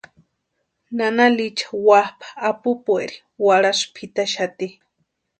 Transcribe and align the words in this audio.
Nana 0.97 1.25
Licha 1.37 1.67
wapʼa 1.87 2.27
apupueri 2.49 3.15
warhasï 3.45 3.85
pʼitaxati. 3.93 4.67